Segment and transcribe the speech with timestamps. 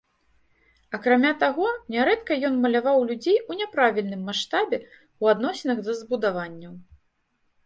[0.97, 6.73] Акрамя таго, нярэдка ён маляваў людзей у няправільным маштабе ў адносінах да збудаванняў.